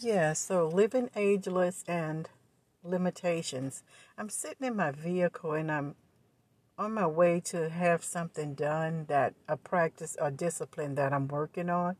[0.00, 2.28] Yeah, so living ageless and
[2.84, 3.82] limitations.
[4.16, 5.96] I'm sitting in my vehicle and I'm
[6.78, 11.68] on my way to have something done that a practice or discipline that I'm working
[11.68, 11.96] on.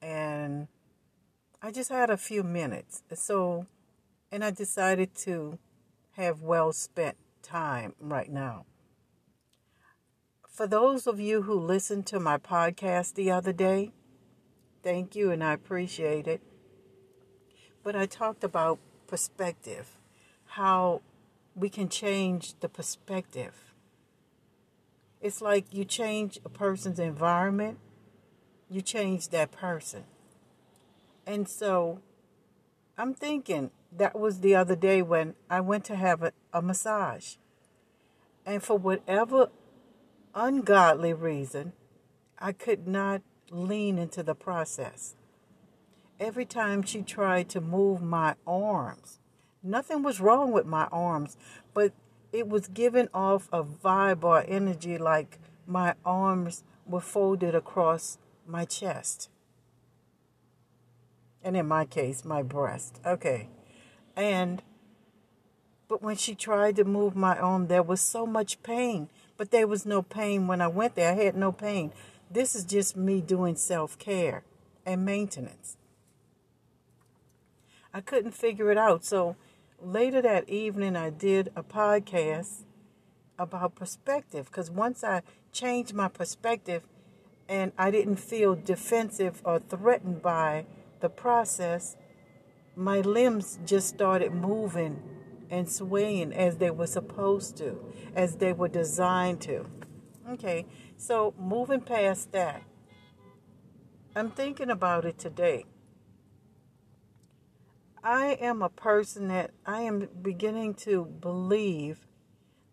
[0.00, 0.68] And
[1.60, 3.02] I just had a few minutes.
[3.14, 3.66] So,
[4.30, 5.58] and I decided to
[6.12, 8.64] have well spent time right now.
[10.48, 13.90] For those of you who listened to my podcast the other day,
[14.84, 16.40] thank you and I appreciate it.
[17.84, 20.00] But I talked about perspective,
[20.46, 21.02] how
[21.54, 23.74] we can change the perspective.
[25.20, 27.78] It's like you change a person's environment,
[28.68, 30.04] you change that person.
[31.26, 32.00] And so
[32.98, 37.36] I'm thinking that was the other day when I went to have a, a massage.
[38.46, 39.50] And for whatever
[40.34, 41.72] ungodly reason,
[42.38, 45.14] I could not lean into the process.
[46.24, 49.18] Every time she tried to move my arms,
[49.62, 51.36] nothing was wrong with my arms,
[51.74, 51.92] but
[52.32, 58.64] it was giving off a vibe or energy like my arms were folded across my
[58.64, 59.28] chest.
[61.42, 63.00] And in my case, my breast.
[63.04, 63.48] Okay.
[64.16, 64.62] And,
[65.88, 69.66] but when she tried to move my arm, there was so much pain but there
[69.66, 71.12] was no pain when I went there.
[71.12, 71.92] I had no pain.
[72.30, 74.44] This is just me doing self care
[74.86, 75.76] and maintenance.
[77.94, 79.04] I couldn't figure it out.
[79.04, 79.36] So
[79.80, 82.64] later that evening, I did a podcast
[83.38, 86.82] about perspective because once I changed my perspective
[87.48, 90.66] and I didn't feel defensive or threatened by
[90.98, 91.96] the process,
[92.74, 95.00] my limbs just started moving
[95.48, 97.78] and swaying as they were supposed to,
[98.16, 99.66] as they were designed to.
[100.30, 102.62] Okay, so moving past that,
[104.16, 105.66] I'm thinking about it today.
[108.06, 112.06] I am a person that I am beginning to believe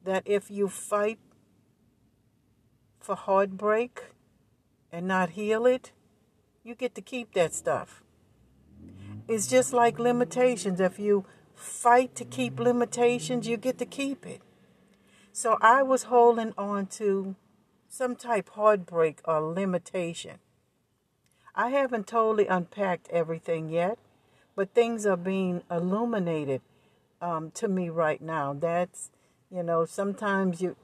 [0.03, 1.19] that if you fight
[2.99, 4.07] for heartbreak
[4.91, 5.93] and not heal it,
[6.65, 8.03] you get to keep that stuff.
[9.25, 10.81] It's just like limitations.
[10.81, 14.41] If you fight to keep limitations, you get to keep it.
[15.31, 17.37] So I was holding on to
[17.87, 20.39] some type heartbreak or limitation.
[21.55, 23.97] I haven't totally unpacked everything yet,
[24.61, 26.61] but things are being illuminated
[27.19, 28.53] um, to me right now.
[28.53, 29.09] That's,
[29.49, 30.75] you know, sometimes you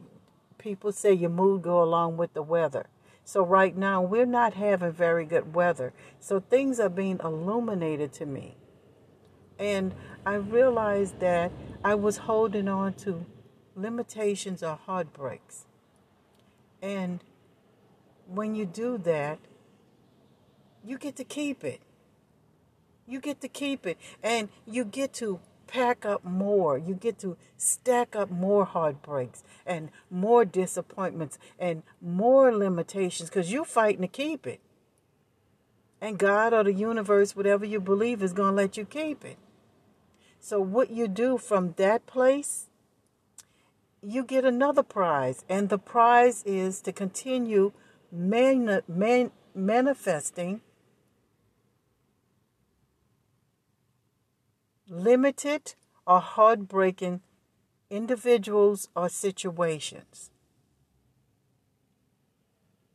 [0.58, 2.88] people say your mood go along with the weather.
[3.24, 5.94] So right now we're not having very good weather.
[6.20, 8.58] So things are being illuminated to me.
[9.60, 9.94] And
[10.26, 11.52] I realized that
[11.84, 13.28] I was holding on to
[13.76, 15.66] limitations or heartbreaks.
[16.82, 17.24] And
[18.26, 19.38] when you do that,
[20.84, 21.82] you get to keep it.
[23.08, 23.98] You get to keep it.
[24.22, 26.78] And you get to pack up more.
[26.78, 33.66] You get to stack up more heartbreaks and more disappointments and more limitations because you're
[33.66, 34.60] fighting to keep it.
[36.00, 39.38] And God or the universe, whatever you believe, is going to let you keep it.
[40.40, 42.68] So, what you do from that place,
[44.04, 45.44] you get another prize.
[45.50, 47.72] And the prize is to continue
[48.12, 50.62] man, man, manifesting
[54.90, 55.76] limited
[56.06, 57.22] or heartbreaking
[57.90, 60.32] individuals or situations.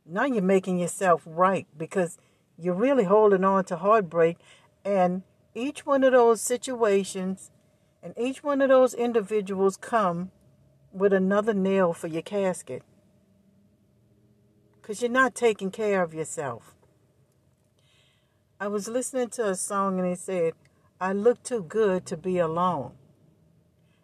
[0.05, 2.17] Now you're making yourself right because
[2.57, 4.37] you're really holding on to heartbreak
[4.83, 5.23] and
[5.55, 7.51] each one of those situations
[8.01, 10.31] and each one of those individuals come
[10.91, 12.83] with another nail for your casket.
[14.81, 16.75] Because you're not taking care of yourself.
[18.59, 20.53] I was listening to a song and it said,
[21.03, 22.93] I look too good to be alone.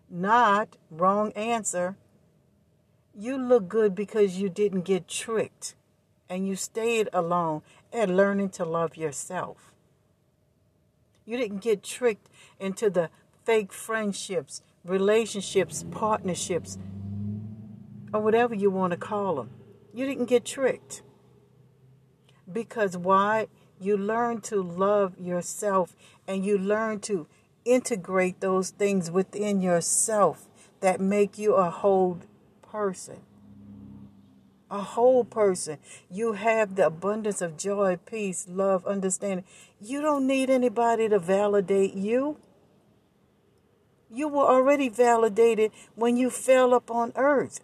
[0.09, 1.95] Not wrong answer.
[3.17, 5.75] You look good because you didn't get tricked
[6.29, 7.61] and you stayed alone
[7.93, 9.71] and learning to love yourself.
[11.25, 12.27] You didn't get tricked
[12.59, 13.09] into the
[13.45, 16.77] fake friendships, relationships, partnerships,
[18.13, 19.51] or whatever you want to call them.
[19.93, 21.01] You didn't get tricked.
[22.51, 23.47] Because why?
[23.81, 25.95] You learn to love yourself
[26.29, 27.27] and you learn to
[27.65, 30.45] integrate those things within yourself
[30.79, 32.19] that make you a whole
[32.61, 33.19] person
[34.71, 35.79] a whole person.
[36.11, 39.45] You have the abundance of joy, peace, love, understanding.
[39.81, 42.37] You don't need anybody to validate you.
[44.11, 47.61] You were already validated when you fell upon earth.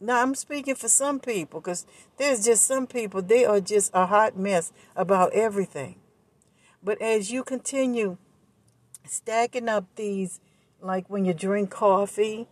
[0.00, 1.84] Now, I'm speaking for some people because
[2.16, 5.96] there's just some people, they are just a hot mess about everything.
[6.82, 8.16] But as you continue
[9.06, 10.40] stacking up these,
[10.80, 12.48] like when you drink coffee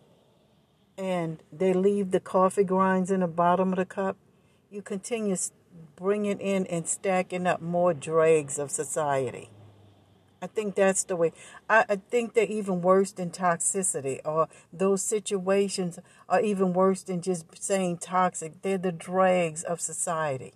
[0.98, 4.16] and they leave the coffee grinds in the bottom of the cup,
[4.70, 5.36] you continue
[5.96, 9.50] bringing in and stacking up more dregs of society.
[10.40, 11.32] I think that's the way.
[11.68, 15.98] I, I think they're even worse than toxicity, or those situations
[16.28, 18.62] are even worse than just saying toxic.
[18.62, 20.54] They're the dregs of society.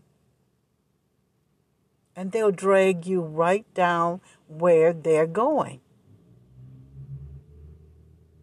[2.14, 5.80] And they'll drag you right down where they're going.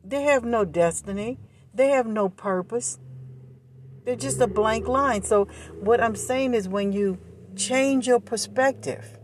[0.04, 1.40] They have no destiny,
[1.74, 2.98] they have no purpose.
[4.06, 5.22] They're just a blank line.
[5.24, 5.46] So,
[5.80, 7.20] what I'm saying is when you
[7.56, 9.20] change your perspective,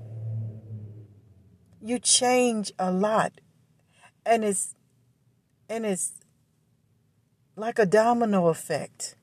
[1.85, 3.39] you change a lot
[4.25, 4.75] and it's
[5.69, 6.13] and it's
[7.55, 9.15] like a domino effect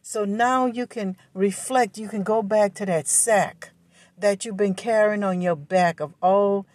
[0.00, 3.70] so now you can reflect you can go back to that sack
[4.18, 6.66] that you've been carrying on your back of all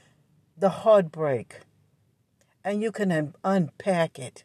[0.57, 1.59] the heartbreak
[2.63, 4.43] and you can unpack it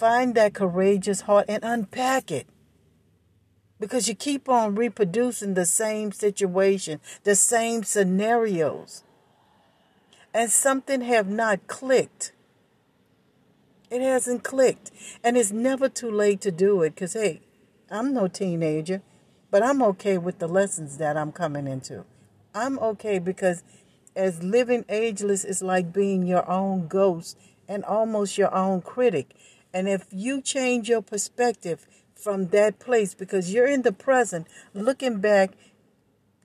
[0.00, 2.46] find that courageous heart and unpack it
[3.78, 9.02] because you keep on reproducing the same situation, the same scenarios.
[10.32, 12.32] And something have not clicked.
[13.90, 14.90] It hasn't clicked.
[15.22, 17.40] And it's never too late to do it because, hey,
[17.90, 19.02] I'm no teenager,
[19.50, 22.04] but I'm okay with the lessons that I'm coming into.
[22.54, 23.62] I'm okay because
[24.16, 27.38] as living ageless is like being your own ghost
[27.68, 29.34] and almost your own critic.
[29.72, 31.86] And if you change your perspective,
[32.20, 35.52] from that place because you're in the present, looking back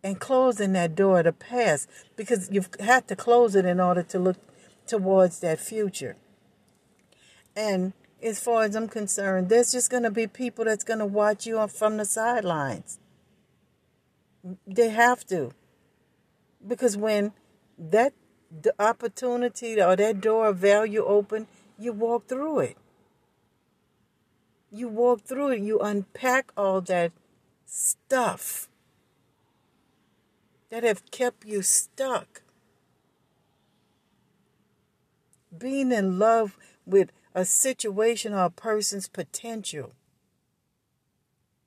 [0.03, 4.19] and closing that door to past because you've had to close it in order to
[4.19, 4.37] look
[4.87, 6.15] towards that future.
[7.55, 7.93] And
[8.25, 11.45] as far as I'm concerned, there's just going to be people that's going to watch
[11.45, 12.99] you from the sidelines.
[14.67, 15.51] They have to.
[16.65, 17.33] Because when
[17.77, 18.13] that
[18.61, 22.77] the opportunity or that door of value open, you walk through it
[24.75, 27.11] you walk through it, you unpack all that
[27.65, 28.67] stuff
[30.69, 32.41] that have kept you stuck.
[35.57, 39.91] Being in love with a situation or a person's potential.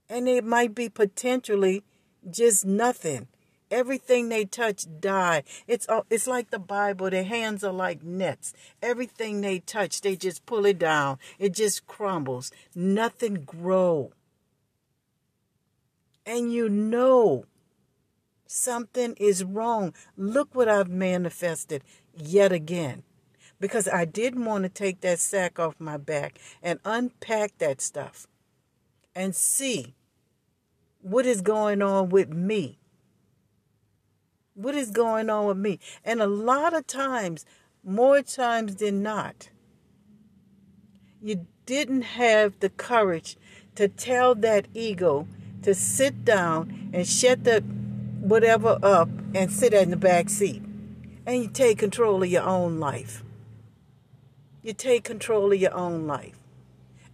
[0.08, 1.84] And it might be potentially
[2.28, 3.28] just nothing.
[3.70, 5.42] Everything they touch die.
[5.66, 7.10] It's it's like the Bible.
[7.10, 8.54] Their hands are like nets.
[8.80, 11.18] Everything they touch, they just pull it down.
[11.38, 12.50] It just crumbles.
[12.74, 14.12] Nothing grow.
[16.24, 17.44] And you know
[18.46, 19.92] something is wrong.
[20.16, 21.82] Look what I've manifested
[22.16, 23.02] yet again.
[23.60, 28.26] Because I didn't want to take that sack off my back and unpack that stuff
[29.14, 29.94] and see
[31.00, 32.78] what is going on with me
[34.58, 35.78] what is going on with me?
[36.04, 37.46] And a lot of times,
[37.84, 39.50] more times than not,
[41.22, 43.36] you didn't have the courage
[43.76, 45.28] to tell that ego
[45.62, 47.60] to sit down and shut the
[48.20, 50.62] whatever up and sit in the back seat.
[51.24, 53.22] And you take control of your own life.
[54.62, 56.38] You take control of your own life.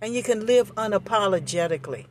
[0.00, 2.06] And you can live unapologetically.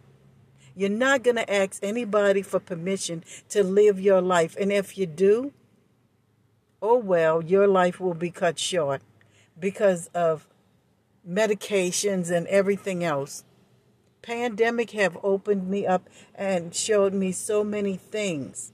[0.75, 4.55] You're not going to ask anybody for permission to live your life.
[4.59, 5.53] And if you do,
[6.81, 9.01] oh well, your life will be cut short
[9.59, 10.47] because of
[11.27, 13.43] medications and everything else.
[14.21, 18.71] Pandemic have opened me up and showed me so many things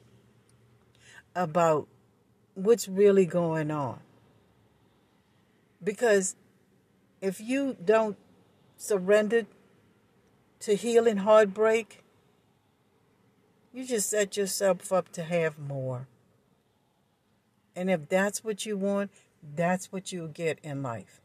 [1.35, 1.87] about
[2.53, 3.99] what's really going on.
[5.83, 6.35] Because
[7.21, 8.17] if you don't
[8.77, 9.45] surrender
[10.61, 12.03] to healing heartbreak,
[13.73, 16.07] you just set yourself up to have more.
[17.75, 19.11] And if that's what you want,
[19.55, 21.21] that's what you'll get in life.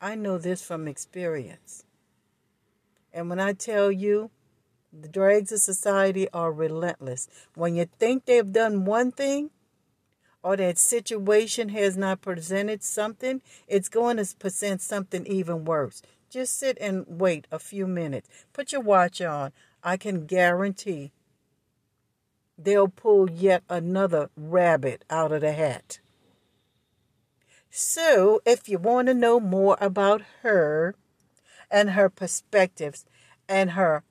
[0.00, 1.84] I know this from experience.
[3.12, 4.30] And when I tell you,
[4.92, 7.28] the drags of society are relentless.
[7.54, 9.50] When you think they've done one thing,
[10.44, 16.02] or that situation has not presented something, it's going to present something even worse.
[16.28, 18.28] Just sit and wait a few minutes.
[18.52, 19.52] Put your watch on.
[19.82, 21.12] I can guarantee
[22.58, 25.98] they'll pull yet another rabbit out of the hat.
[27.70, 30.94] So, if you want to know more about her
[31.70, 33.06] and her perspectives
[33.48, 34.04] and her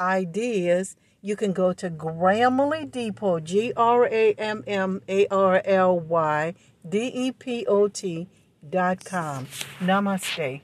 [0.00, 5.98] ideas, you can go to Grammarly Depot, G R A M M A R L
[5.98, 6.54] Y
[6.88, 8.28] D E P O T
[8.68, 9.46] dot com.
[9.80, 10.62] Namaste.